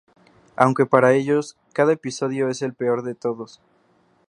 [0.55, 3.61] Aunque para ellos, cada episodio es el peor de todos.